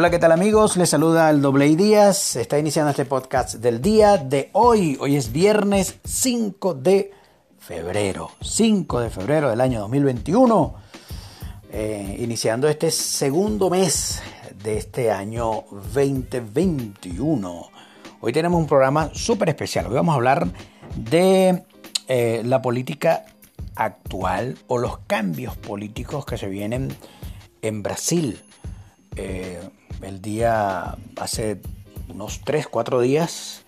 [0.00, 0.76] Hola, ¿qué tal amigos?
[0.76, 2.36] Les saluda el Doble Díaz.
[2.36, 4.96] Está iniciando este podcast del día de hoy.
[5.00, 7.10] Hoy es viernes 5 de
[7.58, 8.30] febrero.
[8.40, 10.74] 5 de febrero del año 2021.
[11.72, 14.22] Eh, iniciando este segundo mes
[14.62, 17.66] de este año 2021.
[18.20, 19.88] Hoy tenemos un programa súper especial.
[19.88, 20.46] Hoy vamos a hablar
[20.94, 21.64] de
[22.06, 23.24] eh, la política
[23.74, 26.96] actual o los cambios políticos que se vienen
[27.62, 28.44] en Brasil.
[29.18, 29.60] Eh,
[30.02, 31.60] el día, hace
[32.08, 33.64] unos 3, 4 días,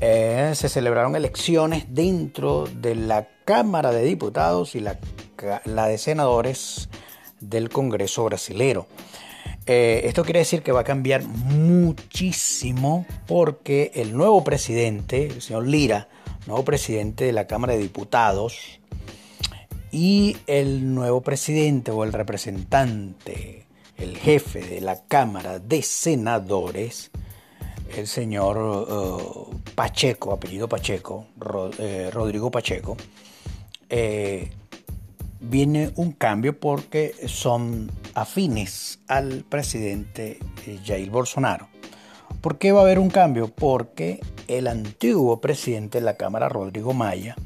[0.00, 4.98] eh, se celebraron elecciones dentro de la Cámara de Diputados y la,
[5.86, 6.88] de Senadores
[7.40, 8.88] del Congreso brasilero.
[9.66, 15.68] Eh, esto quiere decir que va a cambiar muchísimo porque el nuevo presidente, el señor
[15.68, 16.08] Lira,
[16.48, 18.80] nuevo presidente de la Cámara de Diputados,
[19.92, 23.61] y el nuevo presidente o el representante
[24.02, 27.10] el jefe de la Cámara de Senadores,
[27.96, 31.26] el señor uh, Pacheco, apellido Pacheco,
[31.78, 32.96] eh, Rodrigo Pacheco,
[33.88, 34.50] eh,
[35.40, 41.68] viene un cambio porque son afines al presidente eh, Jair Bolsonaro.
[42.40, 43.48] ¿Por qué va a haber un cambio?
[43.48, 47.36] Porque el antiguo presidente de la Cámara, Rodrigo Maya,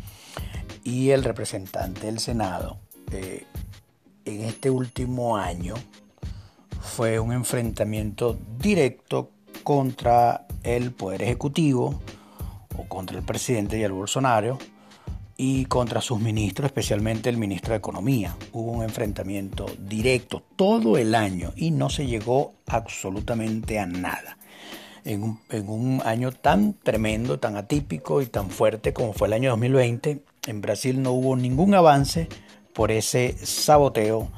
[0.84, 2.78] y el representante del Senado,
[3.10, 5.74] en este último año,
[6.86, 9.30] fue un enfrentamiento directo
[9.62, 12.00] contra el Poder Ejecutivo
[12.78, 14.58] o contra el presidente Jair Bolsonaro
[15.36, 18.34] y contra sus ministros, especialmente el ministro de Economía.
[18.52, 24.38] Hubo un enfrentamiento directo todo el año y no se llegó absolutamente a nada.
[25.04, 29.34] En un, en un, año tan tremendo, tan atípico y tan fuerte como fue el
[29.34, 32.28] año 2020, en Brasil no hubo ningún avance
[32.72, 34.30] por ese saboteo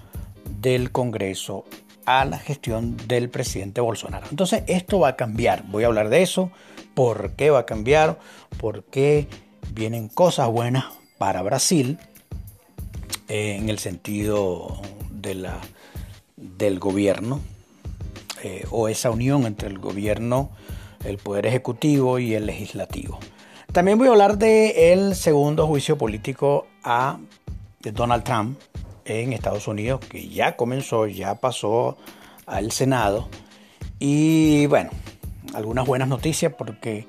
[0.60, 1.64] del Congreso
[2.08, 4.26] a la gestión del presidente Bolsonaro.
[4.30, 6.50] Entonces esto va a cambiar, voy a hablar de eso,
[6.94, 8.19] por qué va a cambiar,
[8.58, 9.28] por qué
[9.74, 10.86] vienen cosas buenas
[11.18, 11.98] para Brasil
[13.28, 14.80] eh, en el sentido
[15.10, 15.60] de la,
[16.36, 17.42] del gobierno
[18.42, 20.50] eh, o esa unión entre el gobierno,
[21.04, 23.18] el poder ejecutivo y el legislativo.
[23.70, 27.18] También voy a hablar del el segundo juicio político a
[27.80, 28.58] de Donald Trump
[29.08, 31.96] en Estados Unidos, que ya comenzó, ya pasó
[32.46, 33.28] al Senado.
[33.98, 34.91] Y bueno,
[35.54, 37.06] algunas buenas noticias porque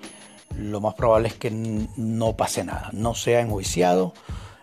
[0.57, 4.13] lo más probable es que no pase nada, no sea enjuiciado,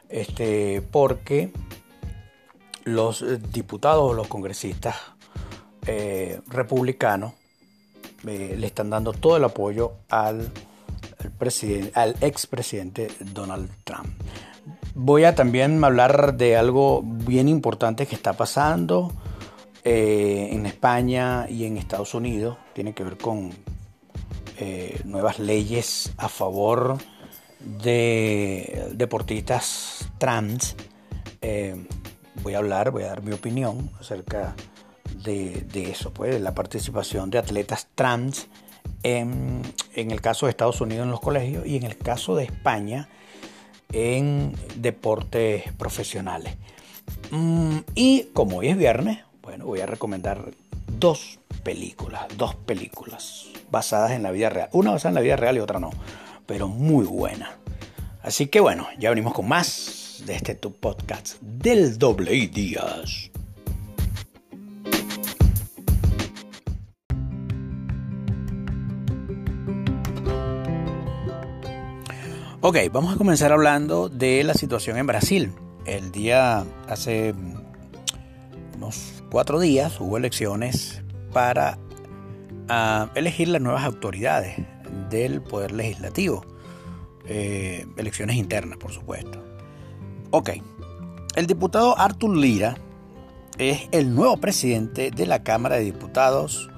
[0.08, 1.52] este, porque
[2.84, 4.96] los diputados o los congresistas
[5.86, 7.34] eh, republicanos
[8.26, 10.50] eh, le están dando todo el apoyo al,
[11.38, 14.08] presidente, al expresidente Donald Trump.
[14.98, 19.12] Voy a también hablar de algo bien importante que está pasando
[19.84, 22.56] eh, en España y en Estados Unidos.
[22.72, 23.50] Tiene que ver con
[24.56, 26.96] eh, nuevas leyes a favor
[27.60, 30.76] de deportistas trans.
[31.42, 31.76] Eh,
[32.42, 34.56] voy a hablar, voy a dar mi opinión acerca
[35.22, 38.48] de, eso, pues, de la participación de atletas trans
[39.02, 39.60] en,
[39.94, 43.10] en el caso de Estados Unidos en los colegios y en el caso de España
[43.92, 46.54] en deportes profesionales.
[47.30, 50.52] Mm, y como hoy es viernes, bueno, voy a recomendar
[50.98, 54.68] dos películas, dos películas basadas en la vida real.
[54.72, 55.90] Una basada en la vida real y otra no,
[56.46, 57.56] pero muy buena.
[58.22, 63.30] Así que bueno, ya venimos con más de este tu podcast del doble días.
[72.68, 75.52] Ok, vamos a comenzar hablando de la situación en Brasil.
[75.84, 77.32] El día, hace
[78.76, 81.00] unos cuatro días, hubo elecciones
[81.32, 81.78] para
[82.68, 84.56] ah, elegir las nuevas autoridades
[85.10, 86.44] del Poder Legislativo.
[87.26, 89.40] Eh, elecciones internas, por supuesto.
[90.32, 90.50] Ok,
[91.36, 92.78] el diputado Artur Lira
[93.58, 96.68] es el nuevo presidente de la Cámara de Diputados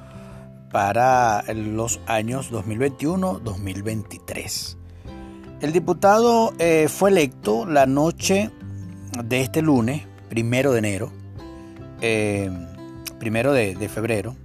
[0.70, 4.77] para los años 2021-2023.
[5.60, 8.52] El diputado eh, fue electo la noche
[9.24, 11.10] de este lunes, primero de enero,
[12.00, 12.48] eh,
[13.18, 14.36] primero de, febrero,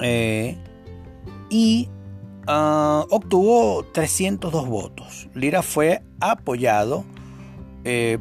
[0.00, 0.58] eh,
[1.48, 1.88] y
[2.48, 5.28] ah, obtuvo 302 votos.
[5.32, 7.04] Lira fue apoyado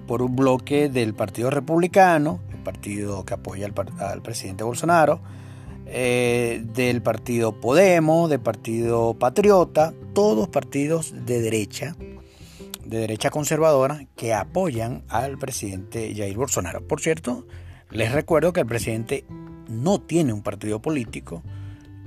[0.08, 5.22] por un bloque del Partido Republicano, el partido que apoya al presidente Bolsonaro,
[5.96, 11.96] eh, del partido Podemos, del partido Patriota, todos partidos de derecha,
[12.84, 16.88] de derecha conservadora, que apoyan al presidente Jair Bolsonaro.
[16.88, 17.46] Por cierto,
[17.92, 19.24] les recuerdo que el presidente
[19.70, 21.44] no tiene un partido político.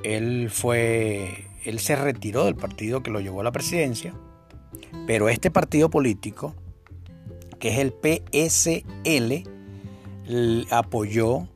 [0.02, 4.14] Él fue, él se retiró del partido que lo llevó a la presidencia,
[5.06, 6.56] pero este partido político,
[7.60, 9.48] que es el PSL,
[10.72, 11.46] apoyó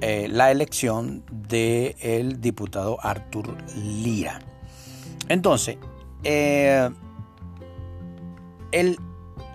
[0.00, 4.40] eh, la elección del diputado Artur Lira.
[5.28, 5.78] Entonces,
[6.22, 6.90] eh,
[8.72, 8.98] el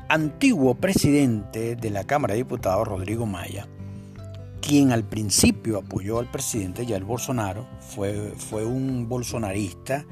[0.08, 3.68] antiguo presidente de la Cámara de Diputados, Rodrigo Maya,
[4.62, 10.06] quien al principio apoyó al presidente Jair Bolsonaro, fue, fue un bolsonarista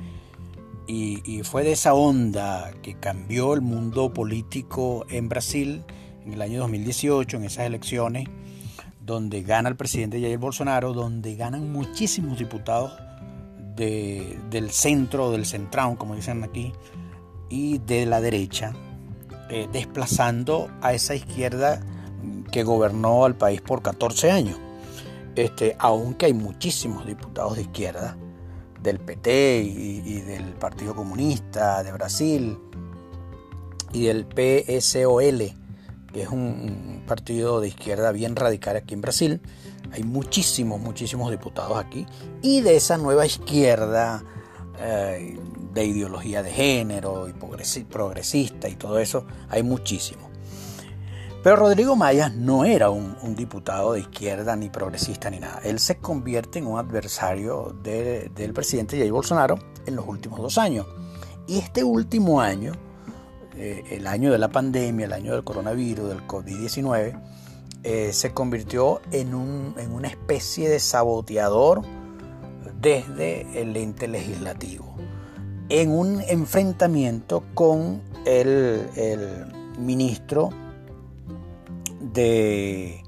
[0.88, 5.84] y, y, fue de esa onda que cambió el mundo político en Brasil
[6.26, 8.30] en el año 2018, en esas elecciones,
[9.08, 12.92] donde gana el presidente Jair Bolsonaro, donde ganan muchísimos diputados
[13.78, 16.74] de, del centro, del centrón, como dicen aquí,
[17.50, 18.74] y de la derecha,
[19.50, 21.80] eh, desplazando a esa izquierda
[22.52, 24.60] que gobernó al país por 14 años.
[25.38, 28.18] Este, aunque hay muchísimos diputados de izquierda,
[28.84, 32.58] del PT y, del Partido Comunista de Brasil
[33.94, 35.54] y del PSOL,
[36.22, 39.42] es un, partido de izquierda bien radical aquí en Brasil.
[39.92, 42.06] Hay muchísimos, muchísimos diputados aquí.
[42.42, 44.24] Y de esa nueva izquierda
[44.80, 45.40] eh,
[45.74, 47.34] de ideología de género y
[47.84, 50.28] progresista y todo eso, hay muchísimos.
[51.44, 55.62] Pero Rodrigo Maya no era un, diputado de izquierda ni progresista ni nada.
[55.64, 60.86] Él se convierte en un adversario del presidente Jair Bolsonaro en los últimos dos años.
[61.48, 62.74] Y este último año,
[63.58, 67.20] eh, el año de la pandemia, el año del coronavirus, del COVID-19,
[67.84, 69.30] eh, se convirtió en,
[69.78, 71.82] en una especie de saboteador
[72.80, 74.96] desde el ente legislativo,
[75.70, 79.46] en un enfrentamiento con el, el
[79.78, 80.50] ministro
[82.14, 83.04] de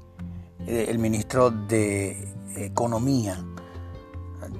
[0.66, 3.42] el ministro de Economía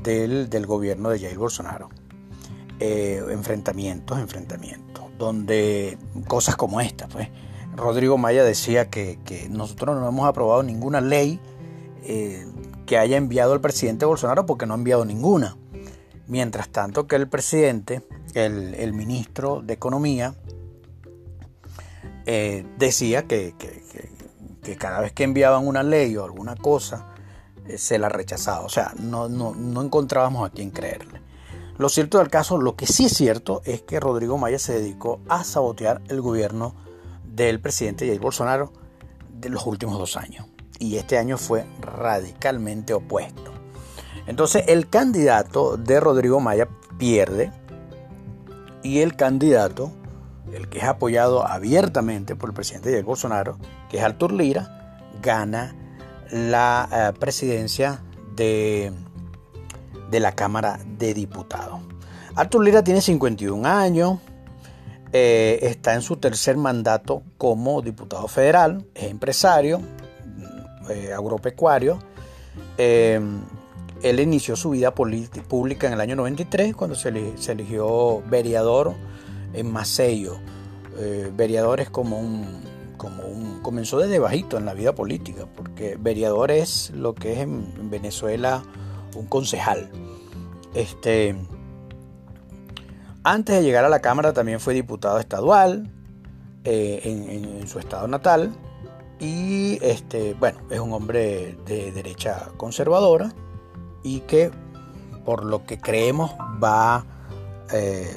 [0.02, 1.90] del, gobierno de Jair Bolsonaro.
[2.78, 4.89] Eh, enfrentamientos, enfrentamientos,
[5.20, 7.28] donde cosas como esta, pues.
[7.76, 9.18] Rodrigo Maya decía que,
[9.48, 11.38] nosotros no hemos aprobado ninguna ley
[12.02, 12.44] eh,
[12.86, 15.56] que haya enviado el presidente Bolsonaro porque no ha enviado ninguna.
[16.26, 18.02] Mientras tanto que el presidente,
[18.34, 20.34] el, ministro de Economía,
[22.26, 23.54] eh, decía que,
[24.62, 27.10] que cada vez que enviaban una ley o alguna cosa,
[27.66, 28.64] eh, se la rechazaba.
[28.64, 31.19] O sea, no, no, no encontrábamos a quién creerle.
[31.80, 35.18] Lo cierto del caso, lo que sí es cierto es que Rodrigo Maya se dedicó
[35.30, 36.74] a sabotear el gobierno
[37.24, 38.70] del presidente Jair Bolsonaro
[39.30, 40.46] de los últimos dos años.
[40.78, 43.50] Y este año fue radicalmente opuesto.
[44.26, 46.68] Entonces el candidato de Rodrigo Maya
[46.98, 47.50] pierde
[48.82, 49.90] y el candidato
[50.52, 53.56] el que es apoyado abiertamente por el presidente Jair Bolsonaro,
[53.88, 55.74] que es Artur Lira, gana
[56.30, 58.02] la eh, presidencia
[58.36, 58.92] de,
[60.10, 61.80] de, la Cámara de Diputados.
[62.34, 64.18] Artur Lira tiene 51 años,
[65.12, 69.80] eh, está en su tercer mandato como diputado federal, es empresario,
[70.88, 71.98] eh, agropecuario.
[72.78, 78.94] él inició su vida pública en el año 93 cuando se, se eligió vereador
[79.52, 80.38] en Maceió.
[80.98, 82.62] Eh, Veriador es como un,
[82.96, 83.60] como un...
[83.62, 88.62] comenzó desde bajito en la vida política, porque Veriador es lo que es en, Venezuela
[89.14, 89.90] un concejal.
[90.74, 91.36] Este,
[93.22, 95.90] antes de llegar a la Cámara también fue diputado estadual
[96.64, 98.52] eh, en, su estado natal
[99.18, 103.32] y este, bueno, es un hombre de derecha conservadora
[104.02, 104.50] y que
[105.24, 107.04] por lo que creemos va
[107.72, 108.10] eh,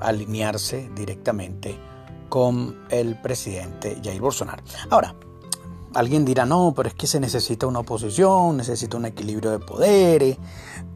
[0.00, 1.78] alinearse directamente
[2.28, 4.62] con el presidente Jair Bolsonaro.
[4.90, 5.14] Ahora,
[5.94, 10.38] alguien dirá, no, pero es que se necesita una oposición, necesita un equilibrio de poderes,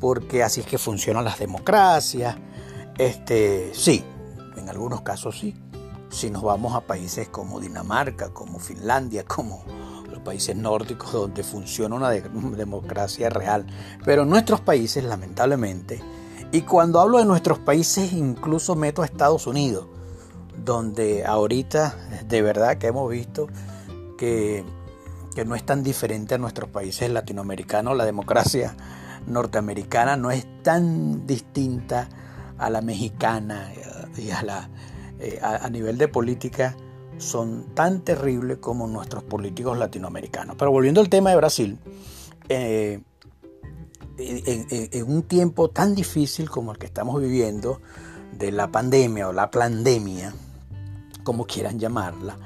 [0.01, 2.37] porque así es que funcionan las democracias.
[2.99, 4.05] Este, sí,
[4.57, 5.55] en algunos casos sí.
[6.09, 9.65] Si nos vamos a países como Dinamarca, como Finlandia, como
[10.11, 13.67] los países nórdicos donde funciona una democracia real.
[14.05, 16.01] Pero nuestros países, lamentablemente,
[16.53, 19.87] y cuando hablo de nuestros países, incluso meto a Estados Unidos,
[20.65, 23.49] donde ahorita de verdad que hemos visto
[24.17, 24.65] que,
[25.45, 28.77] no es tan diferente a nuestros países latinoamericanos, la democracia
[29.27, 32.09] norteamericana no es tan distinta
[32.59, 33.73] a la mexicana
[34.17, 34.71] y a, la,
[35.19, 36.77] eh, a, nivel de política
[37.19, 40.57] son tan terribles como nuestros políticos latinoamericanos.
[40.57, 41.79] Pero volviendo al tema de Brasil,
[42.49, 43.01] eh,
[44.19, 47.81] en, un tiempo tan difícil como el que estamos viviendo,
[48.33, 50.35] de la pandemia o la pandemia,
[51.25, 52.37] como quieran llamarla,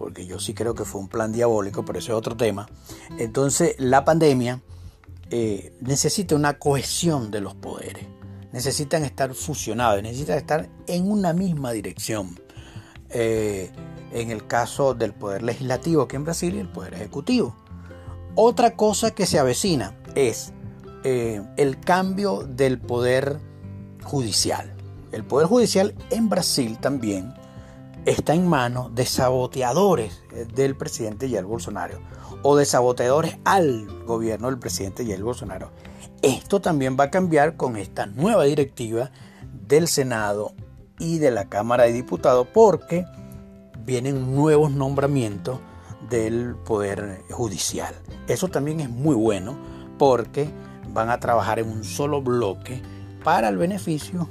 [0.00, 2.66] porque yo sí creo que fue un plan diabólico, pero ese es otro tema.
[3.18, 4.62] Entonces, la pandemia
[5.28, 8.06] eh, necesita una cohesión de los poderes.
[8.50, 12.40] Necesitan estar fusionados, necesitan estar en una misma dirección.
[13.10, 13.70] Eh,
[14.12, 17.54] en el caso del poder legislativo aquí en Brasil y el poder ejecutivo.
[18.36, 20.54] Otra cosa que se avecina es
[21.04, 23.38] eh, el cambio del poder
[24.02, 24.74] judicial.
[25.12, 27.34] El poder judicial en Brasil también
[28.06, 30.22] está en manos de saboteadores
[30.54, 31.98] del presidente Jair Bolsonaro
[32.42, 35.70] o de saboteadores al gobierno del presidente Jair Bolsonaro.
[36.22, 39.10] Esto también va a cambiar con esta nueva directiva
[39.66, 40.52] del Senado
[40.98, 43.04] y de la Cámara de Diputados porque
[43.84, 45.60] vienen nuevos nombramientos
[46.08, 47.94] del Poder Judicial.
[48.28, 49.56] Eso también es muy bueno
[49.98, 50.50] porque
[50.92, 52.82] van a trabajar en un solo bloque
[53.22, 54.28] para el beneficio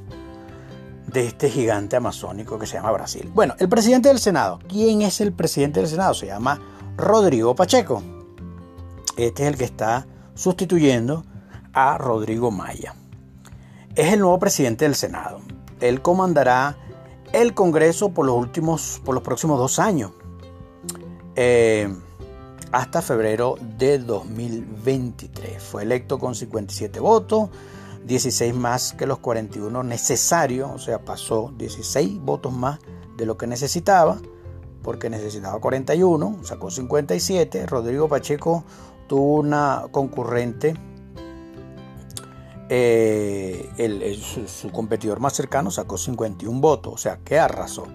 [1.12, 3.30] de este gigante amazónico que se llama Brasil.
[3.34, 4.60] Bueno, el presidente del Senado.
[4.68, 6.14] ¿Quién es el presidente del Senado?
[6.14, 6.60] Se llama
[6.98, 8.04] Rodrigo Pacheco.
[9.18, 11.26] Este es el que está sustituyendo
[11.74, 12.96] a Rodrigo Maya.
[13.96, 15.42] Es el nuevo presidente del Senado.
[15.82, 16.78] Él comandará
[17.34, 20.12] el Congreso por los últimos, por los próximos dos años,
[21.36, 21.94] eh,
[22.72, 25.62] hasta febrero de 2023.
[25.62, 27.50] Fue electo con 57 votos,
[28.06, 32.80] 16 más que los 41 necesarios, o sea, pasó 16 votos más
[33.18, 34.20] de lo que necesitaba,
[34.84, 37.66] porque necesitaba 41, sacó 57.
[37.66, 38.64] Rodrigo Pacheco
[39.08, 40.76] tuvo una concurrente
[42.72, 47.86] eh, su, competidor más cercano sacó 51 votos, o sea que arrasó.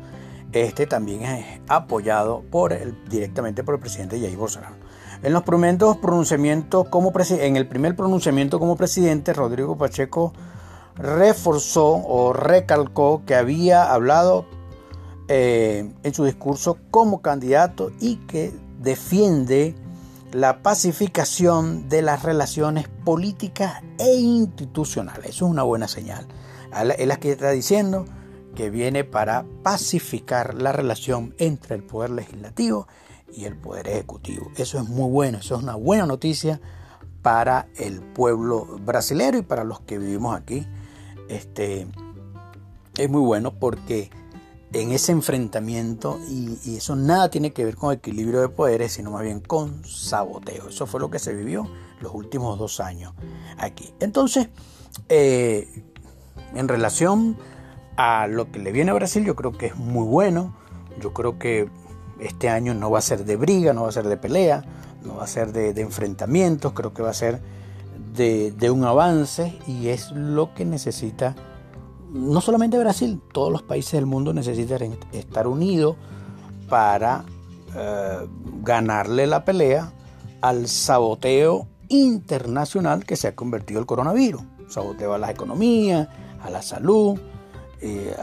[0.52, 2.76] Este también es apoyado por
[3.08, 4.76] directamente por el presidente Jair Bolsonaro.
[5.24, 10.34] En los primeros pronunciamientos como en el primer pronunciamiento como presidente, Rodrigo Pacheco
[10.96, 14.44] reforzó o recalcó que había hablado
[15.28, 19.74] eh, en su discurso como candidato y que defiende
[20.30, 25.30] la pacificación de las relaciones políticas e institucionales.
[25.30, 26.26] Eso es una buena señal.
[26.98, 28.04] Es la que está diciendo
[28.54, 33.03] que viene para pacificar la relación entre el poder legislativo y
[33.42, 34.50] el poder ejecutivo.
[34.56, 36.60] Eso es muy bueno, eso es una buena noticia
[37.22, 40.66] para el pueblo brasileño y para los que vivimos aquí.
[41.28, 41.86] Este,
[42.96, 44.10] es muy bueno porque
[44.72, 49.22] en ese enfrentamiento y, eso nada tiene que ver con equilibrio de poderes, sino más
[49.22, 50.68] bien con saboteo.
[50.68, 51.68] Eso fue lo que se vivió
[52.00, 53.14] los últimos dos años
[53.56, 53.94] aquí.
[54.00, 54.48] Entonces,
[55.08, 55.82] eh,
[56.54, 57.36] en relación
[57.96, 60.56] a lo que le viene a Brasil, yo creo que es muy bueno.
[61.00, 61.68] Yo creo que
[62.24, 64.64] este año no va a ser de briga, no va a ser de pelea,
[65.04, 67.40] no va a ser de, enfrentamientos, creo que va a ser
[68.14, 71.34] de, un avance y es lo que necesita
[72.10, 75.96] no solamente Brasil, todos los países del mundo necesitan estar unidos
[76.68, 77.24] para
[77.74, 78.28] eh,
[78.62, 79.92] ganarle la pelea
[80.40, 84.42] al saboteo internacional que se ha convertido el coronavirus.
[84.68, 87.18] Saboteo a la economía, a la salud,
[87.80, 88.14] eh,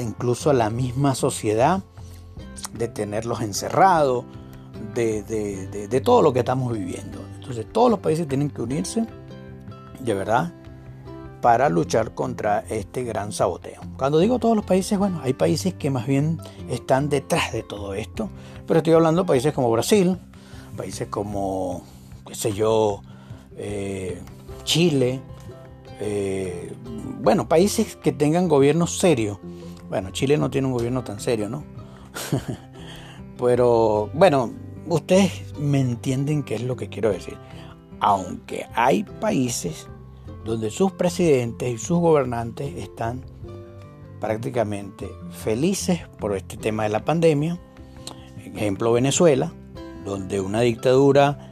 [0.00, 1.82] incluso a la misma sociedad,
[2.72, 4.24] de tenerlos encerrados,
[4.94, 7.18] de, de todo lo que estamos viviendo.
[7.34, 9.06] Entonces todos los países tienen que unirse,
[10.00, 10.52] de verdad,
[11.42, 13.82] para luchar contra este gran saboteo.
[13.98, 16.38] Cuando digo todos los países, bueno, hay países que más bien
[16.70, 18.30] están detrás de todo esto,
[18.66, 20.18] pero estoy hablando de países como Brasil,
[20.76, 21.82] países como,
[22.26, 23.02] qué sé yo,
[23.56, 24.20] eh,
[24.64, 25.20] Chile,
[26.00, 26.72] eh,
[27.20, 29.38] bueno, países que tengan gobiernos serios.
[29.88, 31.64] Bueno, Chile no tiene un gobierno tan serio, ¿no?
[33.38, 34.52] pero bueno,
[34.86, 37.36] ustedes me entienden qué es lo que quiero decir.
[38.00, 39.88] Aunque hay países
[40.44, 43.24] donde sus presidentes y sus gobernantes están
[44.20, 47.58] prácticamente felices por este tema de la pandemia.
[48.38, 49.52] Ejemplo Venezuela,
[50.04, 51.50] donde una dictadura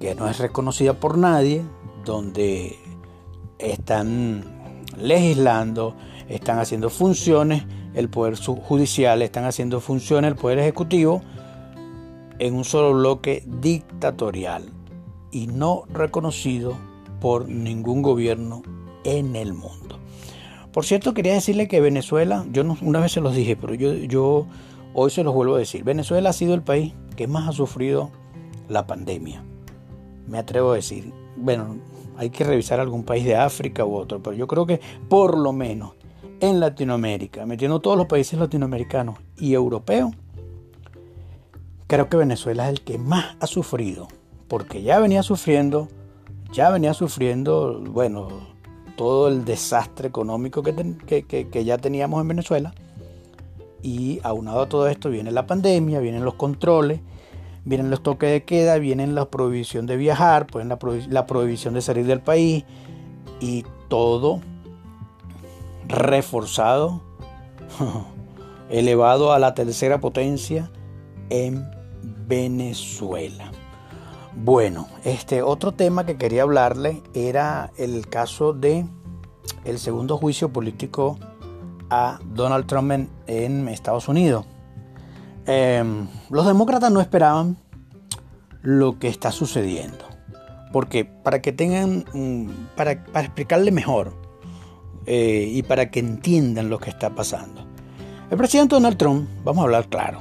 [0.00, 1.62] que no es reconocida por nadie,
[2.04, 2.76] donde
[3.58, 4.44] están
[4.96, 5.94] legislando,
[6.28, 11.22] están haciendo funciones el poder judicial, están haciendo funciones el poder ejecutivo
[12.38, 14.64] en un solo bloque dictatorial
[15.30, 16.74] y no reconocido
[17.20, 18.62] por ningún gobierno
[19.04, 19.98] en el mundo.
[20.72, 24.46] Por cierto, quería decirle que Venezuela, yo una vez se los dije, pero yo, yo
[24.94, 28.10] hoy se los vuelvo a decir, Venezuela ha sido el país que más ha sufrido
[28.68, 29.44] la pandemia.
[30.28, 31.78] Me atrevo a decir, bueno,
[32.16, 35.52] hay que revisar algún país de África u otro, pero yo creo que por lo
[35.52, 35.92] menos
[36.40, 40.12] en Latinoamérica, metiendo todos los países latinoamericanos y europeos,
[41.86, 44.08] creo que Venezuela es el que más ha sufrido,
[44.48, 45.88] porque ya venía sufriendo
[46.52, 48.28] ya venía sufriendo, bueno,
[48.96, 52.74] todo el desastre económico que, ya teníamos en Venezuela.
[53.82, 57.00] Y aunado a todo esto viene la pandemia, vienen los controles,
[57.64, 62.06] vienen los toques de queda, vienen la prohibición de viajar, pues la prohibición de salir
[62.06, 62.64] del país
[63.40, 64.40] y todo
[65.90, 67.02] reforzado,
[68.70, 70.70] elevado a la tercera potencia
[71.28, 71.68] en
[72.26, 73.50] Venezuela.
[74.36, 78.86] Bueno, este otro tema que quería hablarle era el caso de
[79.64, 81.18] el segundo juicio político
[81.90, 82.92] a Donald Trump
[83.26, 84.46] en, Estados Unidos.
[85.46, 87.58] Em, los demócratas no esperaban
[88.62, 90.04] lo que está sucediendo.
[90.72, 94.29] Porque para que tengan, mm, para, para explicarle mejor
[95.12, 97.66] eh, y para que entiendan lo que está pasando.
[98.30, 100.20] El presidente Donald Trump, vamos a hablar claro,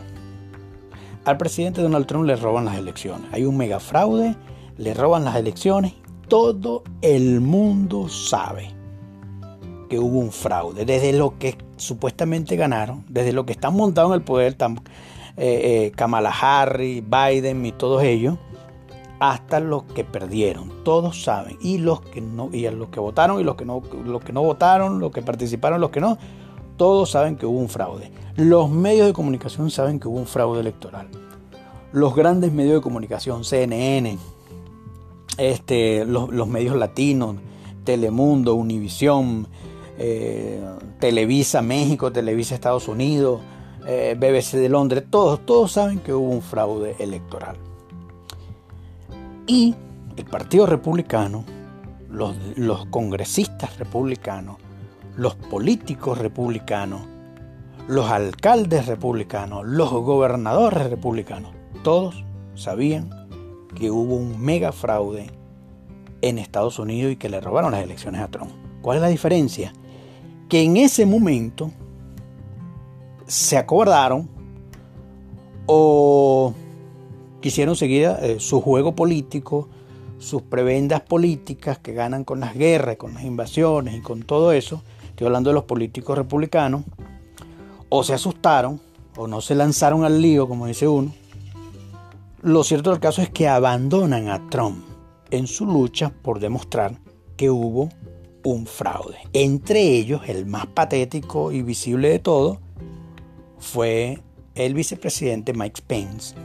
[1.25, 3.31] al presidente Donald Trump le roban las elecciones.
[3.31, 4.35] Hay un mega fraude,
[4.77, 5.93] le roban las elecciones.
[6.27, 8.71] Todo el mundo sabe
[9.91, 10.85] que hubo un fraude.
[10.85, 14.75] Desde lo que supuestamente ganaron, desde lo que están montados en el poder, eh,
[15.37, 18.39] eh, Kamala Harris, Biden y todos ellos,
[19.19, 20.83] hasta los que perdieron.
[20.83, 21.57] Todos saben.
[21.61, 24.41] Y los que no, y los que votaron y los que no, los que no
[24.41, 26.17] votaron, los que participaron, los que no,
[26.77, 28.11] todos saben que hubo un fraude.
[28.37, 31.09] Los medios de comunicación saben que hubo un fraude electoral.
[31.91, 34.17] Los grandes medios de comunicación, CNN,
[35.37, 37.35] este, los, medios latinos,
[37.83, 39.47] Telemundo, Univisión,
[39.97, 40.63] eh,
[40.99, 43.41] Televisa México, Televisa Estados Unidos,
[43.87, 47.57] eh, BBC de Londres, todos, todos saben que hubo un fraude electoral.
[49.49, 49.73] Y
[50.15, 51.43] el Partido Republicano,
[52.07, 54.57] los, los congresistas republicanos,
[55.17, 57.01] los políticos republicanos,
[57.87, 61.51] los alcaldes republicanos, los gobernadores republicanos,
[61.83, 63.09] todos sabían
[63.73, 65.31] que hubo un mega fraude
[66.21, 68.51] en Estados Unidos y que le robaron las elecciones a Trump.
[68.83, 69.73] ¿Cuál es la diferencia?
[70.47, 71.71] Que en ese momento
[73.25, 74.29] se acobardaron
[75.65, 76.53] o
[77.41, 79.69] quisieron seguir eh, su juego político,
[80.17, 84.83] sus prebendas políticas que ganan con las guerras, con las invasiones y con todo eso,
[85.07, 86.83] estoy hablando de los políticos republicanos,
[87.89, 88.79] o se asustaron
[89.17, 91.13] o no se lanzaron al lío, como dice uno.
[92.41, 94.85] Lo cierto del caso es que abandonan a Trump
[95.31, 96.97] en su lucha por demostrar
[97.35, 97.89] que hubo
[98.43, 99.17] un fraude.
[99.33, 102.59] Entre ellos, el más patético y visible de todo,
[103.57, 104.21] fue
[104.55, 106.35] el vicepresidente Mike Pence,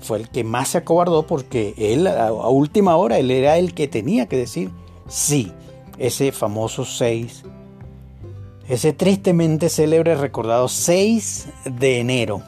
[0.00, 3.88] fue el que más se acobardó porque él a, última hora él era el que
[3.88, 4.70] tenía que decir
[5.08, 5.52] sí,
[5.98, 7.44] ese famoso 6,
[8.68, 12.42] ese tristemente célebre recordado 6 de enero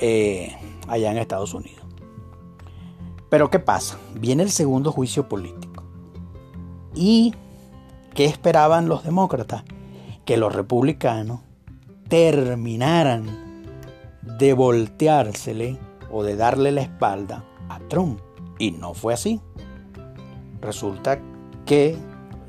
[0.00, 1.84] eh, allá en Estados Unidos.
[3.28, 3.98] Pero ¿qué pasa?
[4.14, 5.82] Viene el segundo juicio político.
[6.94, 7.34] ¿Y
[8.14, 9.64] qué esperaban los demócratas?
[10.24, 11.40] Que los republicanos
[12.08, 13.26] terminaran
[14.22, 15.78] de volteársele
[16.10, 18.20] o de darle la espalda a Trump.
[18.58, 19.40] Y no fue así.
[20.60, 21.20] Resulta
[21.64, 21.96] que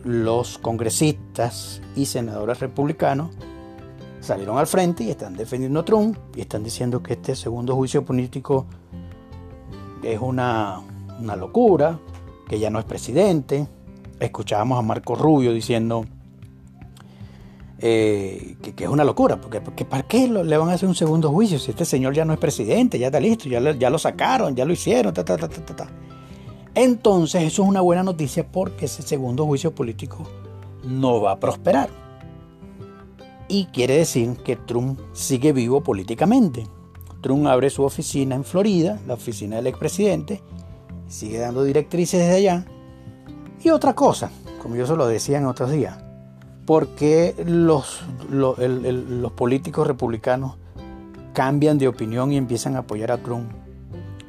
[0.03, 3.31] los congresistas y senadores republicanos
[4.21, 8.03] salieron al frente y están defendiendo a Trump y están diciendo que este segundo juicio
[8.03, 8.65] político
[10.03, 10.81] es una,
[11.19, 11.99] una locura,
[12.47, 13.67] que ya no es presidente.
[14.19, 16.05] Escuchábamos a Marco Rubio diciendo
[17.81, 21.29] eh, que, es una locura, porque, porque ¿para qué le van a hacer un segundo
[21.31, 24.55] juicio si este señor ya no es presidente, ya está listo, ya, ya lo sacaron,
[24.55, 25.89] ya lo hicieron, ta, ta, ta, ta, ta.
[26.75, 30.27] Entonces eso es una buena noticia porque ese segundo juicio político
[30.83, 31.89] no va a prosperar.
[33.47, 36.67] Y quiere decir que Trump sigue vivo políticamente.
[37.21, 40.41] Trump abre su oficina en Florida, la oficina del expresidente,
[41.07, 42.65] sigue dando directrices desde allá.
[43.63, 45.97] Y otra cosa, como yo se lo decía en otros días,
[46.69, 50.57] ¿Por qué los, los, políticos republicanos
[51.33, 53.49] cambian de opinión y empiezan a apoyar a Trump?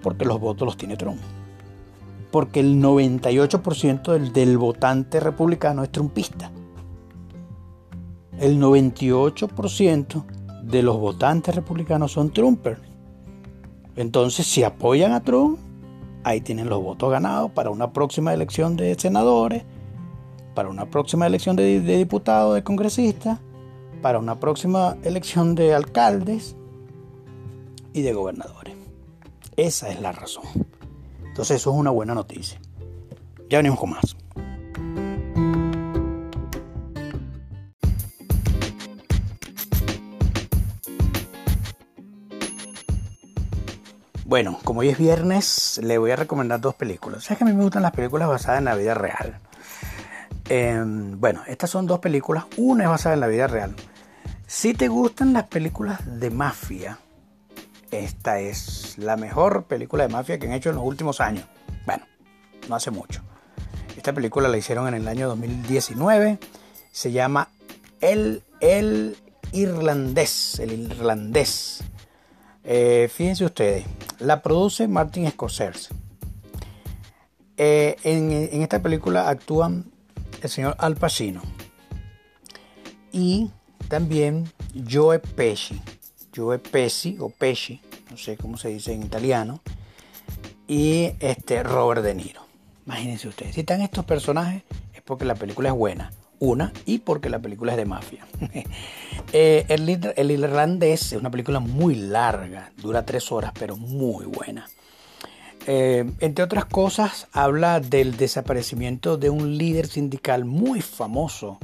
[0.02, 1.20] Porque los votos los tiene Trump.
[2.30, 6.50] Porque el 98% del, del votante republicano es trumpista.
[8.38, 10.24] El 98%
[10.62, 12.80] de los votantes republicanos son Trumpers.
[13.96, 15.58] Entonces, si apoyan a Trump,
[16.24, 19.64] ahí tienen los votos ganados para una próxima elección de senadores,
[20.54, 23.38] para una próxima elección de, diputados, de congresistas,
[24.02, 26.56] para una próxima elección de alcaldes
[27.92, 28.74] y de gobernadores.
[29.56, 30.44] Esa es la razón.
[31.24, 32.60] Entonces eso es una buena noticia.
[33.48, 34.16] Ya venimos con más.
[44.24, 47.24] Bueno, como hoy es viernes, le voy a recomendar dos películas.
[47.24, 49.40] Sabes que a mí me gustan las películas basadas en la vida real.
[50.50, 52.44] Em, bueno, estas son dos películas.
[52.56, 53.72] Una es basada en la vida real.
[54.48, 56.98] Si te gustan las películas de mafia,
[57.92, 61.44] esta es la mejor película de mafia que han hecho en los últimos años.
[61.86, 62.04] Bueno,
[62.68, 63.22] no hace mucho.
[63.96, 66.40] Esta película la hicieron en el año 2019.
[66.90, 67.50] Se llama
[68.00, 69.16] El, el
[69.52, 70.58] Irlandés.
[70.58, 71.84] El Irlandés.
[72.64, 73.84] Eh, fíjense ustedes.
[74.18, 75.94] La produce Martin Scorsese.
[77.56, 79.92] Eh, en, en, esta película actúan
[80.46, 81.42] el señor Al Pacino
[83.12, 83.50] y
[83.88, 84.50] también
[84.88, 85.80] Joe Pesci.
[86.34, 89.60] Joe Pesci o Pesci, no sé cómo se dice en italiano,
[90.68, 92.46] y este Robert De Niro.
[92.86, 94.62] Imagínense ustedes, si están estos personajes
[94.94, 98.26] es porque la película es buena, una, y porque la película es de mafia.
[99.32, 104.68] Eh, el, Irlandés es una película muy larga, dura tres horas, pero muy buena.
[105.66, 111.58] Eh, entre otras cosas, habla del desaparecimiento de un líder sindical muy famoso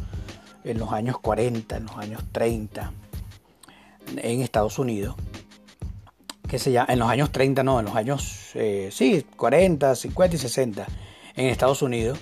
[0.65, 2.93] en los años 40, en los años 30,
[4.17, 5.17] en Estados Unidos,
[6.47, 10.37] que se llama, en los años 30, no, en los años, eh, sí, 40, 50
[10.37, 10.87] y 60,
[11.35, 12.19] en Estados Unidos,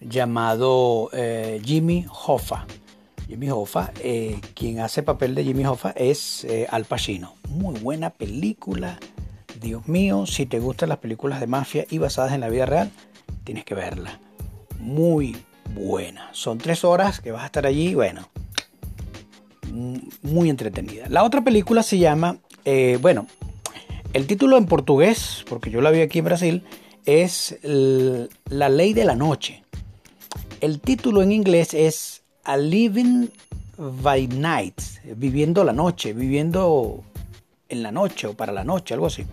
[0.00, 2.66] llamado eh, Jimmy Hoffa.
[3.28, 3.92] Jimmy Hoffa,
[4.54, 7.34] quien hace papel de Jimmy Hoffa es Al Pacino.
[7.48, 8.98] Muy buena película.
[9.60, 12.90] Dios mío, si te gustan las películas de mafia y basadas en la vida real,
[13.44, 14.18] tienes que verla.
[14.78, 15.36] Muy
[15.74, 16.30] buena.
[16.32, 18.28] Son tres horas que vas a estar allí, bueno,
[20.22, 21.06] muy entretenida.
[21.08, 22.38] La otra película se llama,
[23.00, 23.26] bueno,
[24.12, 26.64] el título en portugués, porque yo la vi aquí en Brasil,
[27.04, 29.62] es La Ley de la Noche.
[30.60, 33.28] El título en inglés es A Living
[33.76, 34.80] by Night,
[35.16, 37.04] viviendo la noche, viviendo
[37.68, 39.24] en la noche o para la noche, algo así.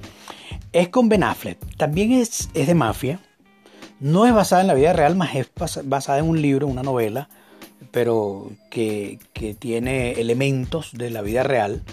[0.71, 1.58] Es con Ben Affleck.
[1.77, 3.19] También es, es de mafia.
[3.99, 5.49] No es basada en la vida real, más es
[5.84, 7.30] basada en un libro, una novela,
[7.91, 11.84] pero que, que tiene elementos de la vida real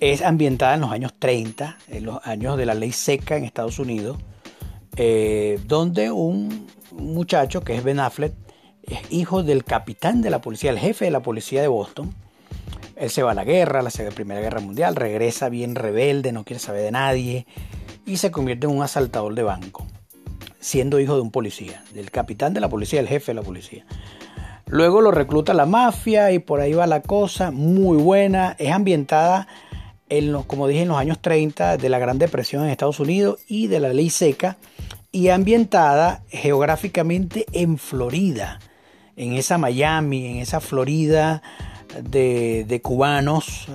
[0.00, 3.78] es ambientada en los años 30, en los años de la ley seca en Estados
[3.78, 4.18] Unidos,
[4.96, 8.32] eh, donde un muchacho que es Ben Affleck
[8.82, 12.14] es hijo del capitán de la policía, el jefe de la policía de Boston.
[12.96, 16.58] Él se va a la guerra, la Primera Guerra Mundial, regresa bien rebelde, no quiere
[16.58, 17.46] saber de nadie
[18.08, 19.86] y se convierte en un asaltador de banco,
[20.58, 23.84] siendo hijo de un policía, del capitán de la policía, el jefe de la policía.
[24.66, 29.46] Luego lo recluta la mafia y por ahí va la cosa, muy buena, es ambientada
[30.08, 33.40] en los, como dije, en los años 30 de la Gran Depresión en Estados Unidos
[33.46, 34.56] y de la ley seca
[35.12, 38.58] y ambientada geográficamente en Florida,
[39.16, 41.42] en esa Miami, en esa Florida
[42.02, 43.66] de, cubanos,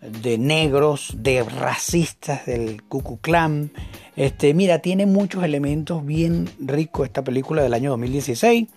[0.00, 3.70] de negros, de racistas del Ku Klux Klan.
[4.16, 8.68] Este, mira, tiene muchos elementos bien ricos esta película del año 2016.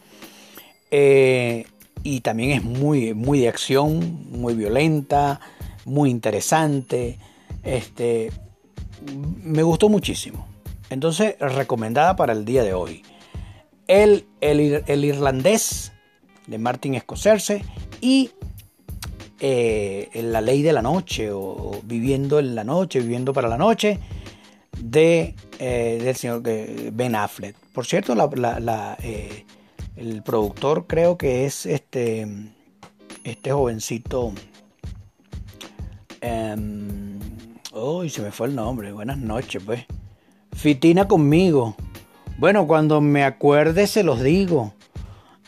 [0.92, 1.66] Eh,
[2.04, 5.40] y también es muy, muy de acción, muy violenta,
[5.86, 7.18] muy interesante.
[7.64, 8.32] Este,
[9.44, 10.48] me gustó muchísimo.
[10.90, 13.04] Entonces, recomendada para el día de hoy.
[13.88, 15.92] El, el, irlandés
[16.48, 17.64] de Martin Scorsese
[18.00, 18.32] y
[19.46, 24.00] eh, La ley de la noche o, Viviendo en la noche, Viviendo para la noche
[24.80, 27.56] de, eh, del señor Ben Affleck.
[27.74, 28.16] Por cierto,
[29.04, 29.46] eh,
[29.98, 32.26] el productor creo que es este,
[33.26, 34.34] este jovencito
[37.74, 38.94] oh, se me fue el nombre.
[38.94, 39.84] Buenas noches, pues.
[40.54, 41.76] Fitina conmigo.
[42.38, 44.74] Bueno, cuando me acuerde se los digo.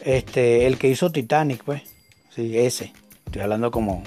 [0.01, 1.81] Este, el que hizo Titanic, pues.
[2.29, 2.91] Sí, ese.
[3.25, 4.03] Estoy hablando como.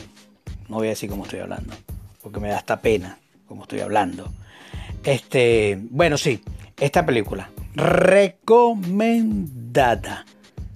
[0.68, 1.74] No voy a decir cómo estoy hablando.
[2.22, 4.30] Porque me da esta pena como estoy hablando.
[5.04, 6.42] Este, bueno, sí.
[6.78, 7.50] Esta película.
[7.74, 10.26] Recomendada.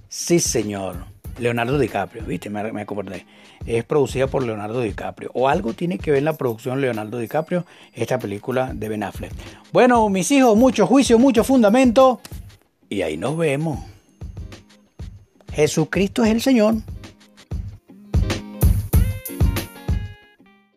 [0.09, 1.05] Sí, señor.
[1.39, 2.49] Leonardo DiCaprio, ¿viste?
[2.49, 3.25] Me, me acordé
[3.65, 5.31] es producida por Leonardo DiCaprio.
[5.33, 9.33] O algo tiene que ver en la producción Leonardo DiCaprio, esta película de Ben Affleck.
[9.71, 12.21] Bueno, mis hijos, mucho juicio, mucho fundamento.
[12.89, 13.79] Y ahí nos vemos.
[15.53, 16.75] Jesucristo es el Señor.